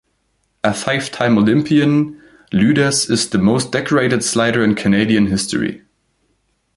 [0.63, 2.19] A five-time Olympian,
[2.51, 5.83] Lueders is the most decorated slider in Canadian history.